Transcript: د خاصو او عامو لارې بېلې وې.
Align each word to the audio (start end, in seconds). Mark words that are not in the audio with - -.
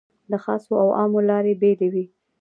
د 0.31 0.33
خاصو 0.43 0.73
او 0.83 0.89
عامو 0.99 1.19
لارې 1.29 1.53
بېلې 1.61 1.87
وې. 1.93 2.05